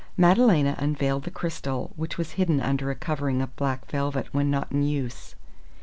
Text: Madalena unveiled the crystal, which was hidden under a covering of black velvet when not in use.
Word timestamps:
Madalena 0.17 0.73
unveiled 0.79 1.25
the 1.25 1.29
crystal, 1.29 1.91
which 1.95 2.17
was 2.17 2.31
hidden 2.31 2.59
under 2.59 2.89
a 2.89 2.95
covering 2.95 3.39
of 3.39 3.55
black 3.55 3.85
velvet 3.91 4.33
when 4.33 4.49
not 4.49 4.71
in 4.71 4.81
use. 4.81 5.35